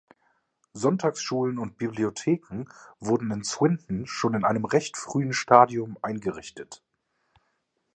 [0.73, 2.65] Sonntagsschulen und Bibliotheken
[2.99, 6.81] wurden in Swinton schon in einem recht frühen Stadium eingerichtet.